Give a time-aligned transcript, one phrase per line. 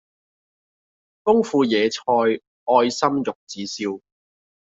[1.23, 2.01] 豐富野菜
[2.65, 4.01] 愛心玉子燒